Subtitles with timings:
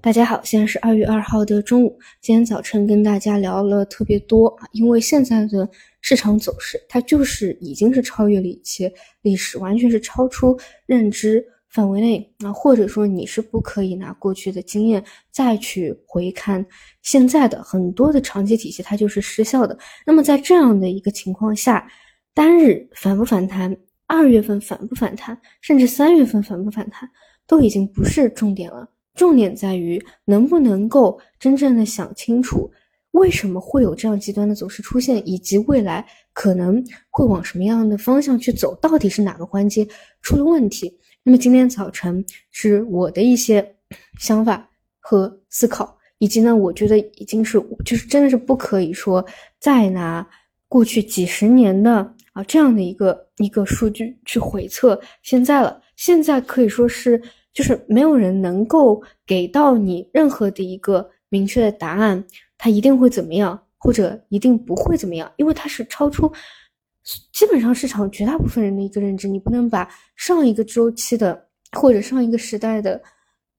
[0.00, 1.98] 大家好，现在是二月二号的中午。
[2.20, 5.68] 今天早晨跟大家聊了特别多啊，因为现在的
[6.00, 8.92] 市场走势，它就是已经是超越了一切
[9.22, 10.56] 历史，完全是超出
[10.86, 16.64] 认知范围内啊，或者说你是不可以拿过去的经验再去回看
[17.02, 19.76] 现在的很多的长期体系，它就是失效的。
[20.06, 21.90] 那么在这样的一个情况下，
[22.32, 23.76] 单日反不反弹，
[24.06, 27.10] 二月份反不反弹，甚至三月份反不反弹，
[27.48, 28.88] 都已经不是重点了。
[29.18, 32.70] 重点在于能不能够真正的想清楚，
[33.10, 36.80] 为什么会有这样极端的走势出现，以及未来可能
[37.10, 39.84] 会往什么样的方向去走，到底是哪个环节
[40.22, 40.96] 出了问题？
[41.24, 43.74] 那么今天早晨是我的一些
[44.20, 44.70] 想法
[45.00, 49.26] 和思考，以及呢，我觉得已经是就是真的是不可以说
[49.58, 50.24] 再拿
[50.68, 57.20] 过去几十年的啊这样的一个一个数据去回测现在了，现在可以说是。
[57.58, 62.24] 就是没有人能够给到你任何的一个明确的答案，
[62.56, 66.32] 它一定会怎么样，或者一定不会怎么样，因为它是超出
[67.32, 69.26] 基本上市场绝大部分人的一个认知。
[69.26, 73.02] 你不能把上一个周期的或者上一个时代的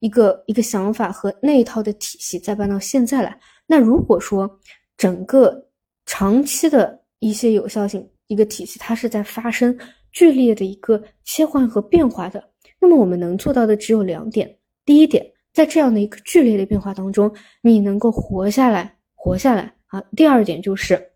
[0.00, 3.40] 一个一个想法和那一套的体系再搬到现在来。
[3.66, 4.60] 那如果说
[4.98, 5.70] 整个
[6.04, 9.74] 长期的一些有效性一个体系，它是在发生
[10.12, 12.50] 剧烈的一个切换和变化的。
[12.86, 14.58] 那么我们能做到的只有两点。
[14.84, 20.00] 第一点，在这样的一个剧烈的变化当中，你能够活下来，活下来啊。
[20.14, 21.10] 第二点就是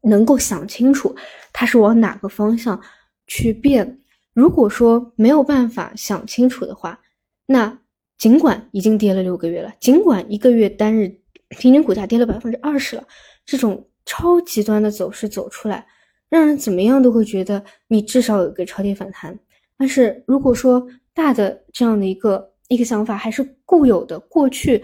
[0.00, 1.12] 能够想清楚
[1.52, 2.80] 它是往哪个方向
[3.26, 3.98] 去变。
[4.32, 7.00] 如果说没有办法想清楚的话，
[7.46, 7.76] 那
[8.16, 11.12] 尽管已经跌了六个月了，尽管一个月单日
[11.48, 13.04] 平均股价跌了百分之二十了，
[13.44, 15.84] 这种超极端的走势走出来，
[16.28, 19.36] 让人怎么样都会觉得你至少有一个超跌反弹。
[19.76, 24.82] 但是如果说大的这样的一个一个想法还是固有的，过去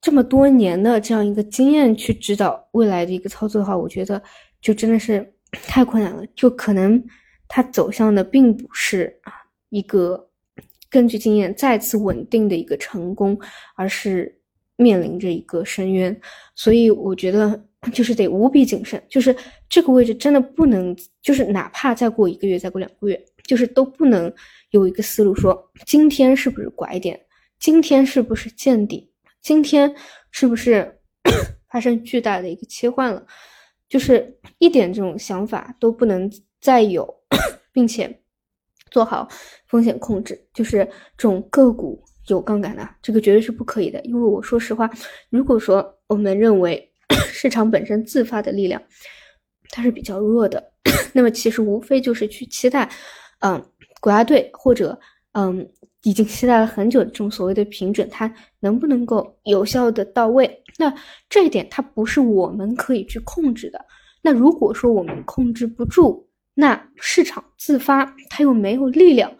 [0.00, 4.22] 这么多年的这样一个经验去指导未来的一个操作的话，我觉得
[4.60, 6.22] 就真的是太困难了。
[6.34, 7.02] 就可能
[7.48, 9.32] 它走向的并不是啊
[9.70, 10.28] 一个
[10.88, 13.38] 根据经验再次稳定的一个成功，
[13.74, 14.40] 而是
[14.76, 16.18] 面临着一个深渊。
[16.54, 19.34] 所以我觉得就是得无比谨慎，就是
[19.68, 23.24] 这个位置真的不能，就是哪怕再过一个月，再过两个月。
[23.46, 24.32] 就是都不能
[24.70, 27.18] 有一个思路说，今天是不是拐点？
[27.58, 29.10] 今天是不是见底？
[29.40, 29.94] 今天
[30.30, 30.98] 是不是
[31.70, 33.24] 发生巨大的一个切换了？
[33.88, 36.30] 就是一点这种想法都不能
[36.60, 37.08] 再有，
[37.72, 38.20] 并且
[38.90, 39.28] 做好
[39.68, 40.38] 风险控制。
[40.52, 40.84] 就是
[41.16, 44.00] 这种个股有杠杆的，这个绝对是不可以的。
[44.00, 44.90] 因为我说实话，
[45.30, 46.92] 如果说我们认为
[47.30, 48.82] 市场本身自发的力量
[49.70, 50.72] 它是比较弱的，
[51.12, 52.90] 那么其实无非就是去期待。
[53.40, 53.62] 嗯，
[54.00, 54.98] 国家队或者
[55.32, 55.68] 嗯，
[56.02, 60.62] 已经期待了很久的这种所谓的平准，它能不能够有效的到位？
[60.78, 60.92] 那
[61.28, 63.84] 这一点它不是我们可以去控制的。
[64.22, 69.30] 那如果说我们控制不住，那市场自发它又没有力量，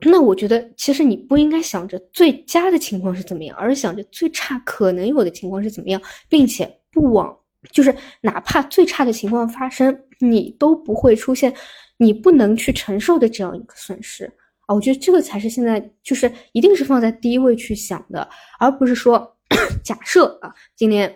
[0.00, 7.34] 那我觉得其实你不应该想着最佳的情况是怎么样，而想着最差可能有的情况是怎么样，并且不往
[7.72, 11.52] 就是哪怕最差的情况发生，你都不会出现。
[11.98, 14.30] 你不能去承受的这样一个损失
[14.66, 18.28] 啊，我觉得这个才是现在就是一定是放在第一位去想的，
[18.58, 19.34] 而不是说
[19.82, 21.10] 假设啊今天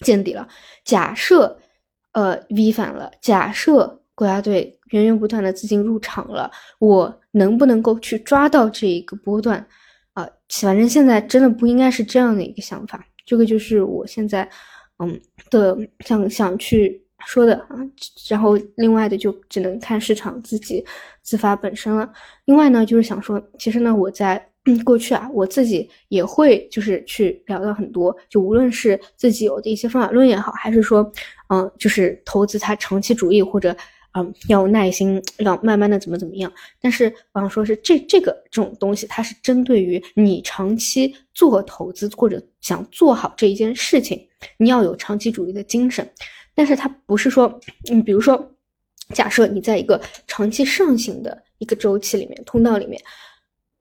[0.00, 0.48] 见底了，
[0.84, 1.56] 假设
[2.10, 6.50] 呃 V 反了，假设国家队源源不断的资金入场了，
[6.80, 9.64] 我能不能够去抓到这一个波段
[10.14, 10.28] 啊？
[10.48, 14.50] 反正现在真的不应该是这样的一个想法，这个就是我现在
[14.98, 15.20] 嗯
[15.50, 17.02] 的想想去。
[17.26, 17.76] 说的啊，
[18.28, 20.82] 然后另外的就只能看市场自己
[21.20, 22.08] 自发本身了。
[22.44, 24.40] 另外呢，就是想说，其实呢，我在
[24.84, 31.12] 过去啊，我自己也会就是去聊到很多，就无论是自己有的一些方法论也好，还是说，
[31.48, 33.76] 嗯，就是投资它长期主义或者
[34.12, 36.50] 嗯要耐心，要慢慢的怎么怎么样。
[36.80, 44.27] 但是，比方说是这这个这种东西，它是针对于你长期做投资或者想做好这一件事情，
[44.58, 46.08] 你要有长期主义的精神。
[46.54, 48.52] 但是它不是说，嗯，比如说，
[49.14, 53.00] 假设你在一个长期上行的一个周期里面、通道里面，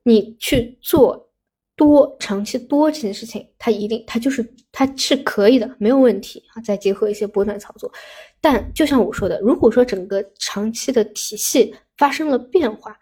[0.03, 1.27] 你去做
[1.75, 6.61] 多长期多这件事情，它一定它就是它是可以的，没有问题啊。
[6.61, 7.91] 再结合一些波段操作，
[8.39, 12.95] 但就像我说的，如果说整个长期的体系发生了变化，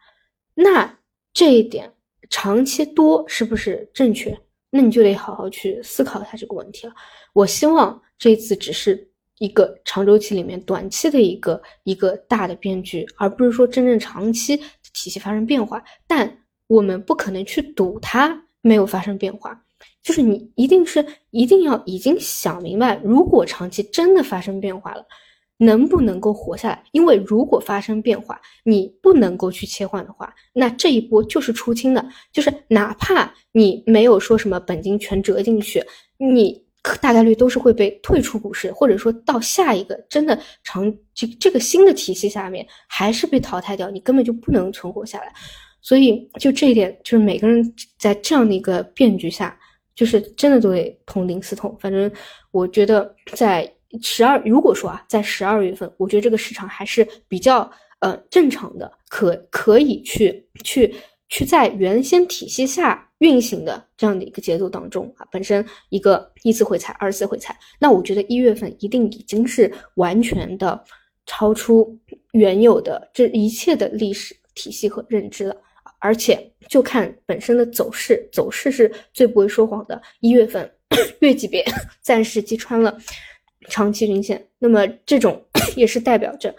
[0.53, 0.97] 那
[1.33, 1.91] 这一点
[2.29, 4.39] 长期多是不是正确？
[4.75, 6.93] 那你就得好好去思考一下这个问题了。
[7.33, 9.09] 我希望这次只是。
[9.39, 14.55] 一个长周期里面短期的一个一个大的变局，而不是说真正长期
[14.93, 15.83] 体系发生变化。
[16.07, 16.37] 但
[16.67, 19.61] 我们不可能去赌它没有发生变化。
[20.01, 25.05] 就是你一定是一定要已经想明白，如果长期真的发生变化了，
[25.57, 26.83] 能不能够活下来？
[26.91, 35.83] 因为如果发生变化，你不能够去切换的话，那这一波就是出清的，就是哪怕你没有说什么本金全折进去，
[36.17, 36.61] 你
[37.01, 45.33] 大概率都是会被退出股市，或者说到下一个真的长这这个新的体系下面还是被淘汰掉，你根本就不能存活下来。
[45.81, 49.57] 所以就这一点，就是每个人在这样的一个变局下。
[49.95, 51.73] 就是真的都得痛定思痛。
[51.79, 52.11] 反正
[52.51, 53.65] 我觉得在
[54.01, 57.69] 十二，如果说啊，在十二月份，我觉得这个市场还是比较
[57.99, 60.93] 呃正常的，可可以去去
[61.29, 65.25] 去在原先体系下运行的这样的一个节奏当中啊。
[65.31, 70.83] 本身一个一次回踩，二次回踩，那我觉得一月份一定已经是完全的
[71.25, 71.97] 超出
[72.33, 75.55] 原有的这一切的历史体系和认知了。
[75.99, 79.99] 而且就看本身的走势，走势是最不会说谎的。
[80.19, 80.69] 一月份
[81.19, 81.65] 月级别
[82.01, 82.95] 暂时击穿了
[83.69, 85.41] 长期均线，那么这种
[85.75, 86.53] 也是代表着，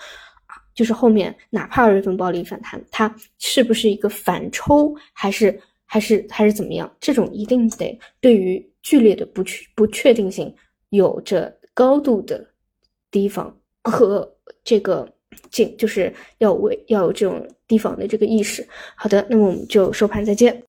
[0.74, 6.90] 就是后面哪怕二月份暴力反弹，它是不是一个反抽，还是还是还是怎么样？
[7.00, 10.54] 这种一定得对于剧烈的不确不确定性
[10.90, 12.46] 有着高度的
[13.10, 14.30] 提防和
[14.64, 15.08] 这个。
[15.50, 18.66] 警就是要为要有这种提防的这个意识。
[18.94, 20.62] 好的，那么我们就收盘再见。